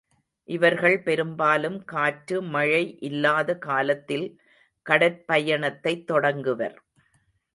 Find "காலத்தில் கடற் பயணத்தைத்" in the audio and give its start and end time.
3.57-6.11